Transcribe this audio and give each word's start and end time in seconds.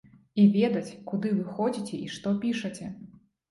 І 0.43 0.45
ведаць, 0.55 0.95
куды 1.11 1.27
вы 1.35 1.45
ходзіце 1.59 1.95
і 2.01 2.11
што 2.17 2.35
пішаце. 2.43 2.93